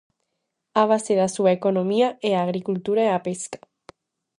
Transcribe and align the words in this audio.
A 0.81 0.83
base 0.91 1.13
da 1.19 1.29
súa 1.35 1.51
economía 1.59 2.07
é 2.29 2.31
a 2.35 2.43
agricultura 2.47 3.01
e 3.07 3.09
a 3.13 3.23
pesca. 3.27 3.59